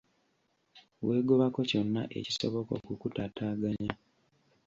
Weegobako 1.05 1.59
kyonna 1.69 2.01
ekisobola 2.19 2.67
okukutaataganya. 2.77 3.93